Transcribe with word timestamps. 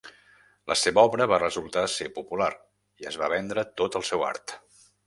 La 0.71 0.77
seva 0.83 1.03
obra 1.09 1.27
va 1.33 1.39
resultar 1.43 1.83
ser 1.99 2.09
popular 2.17 2.51
i 3.05 3.11
es 3.13 3.21
va 3.25 3.31
vendre 3.39 3.71
tot 3.85 4.01
el 4.03 4.09
seu 4.11 4.31
art. 4.35 4.61